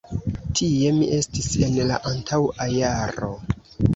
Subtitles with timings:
[0.59, 3.29] Tie mi estis en la antaŭa jaro.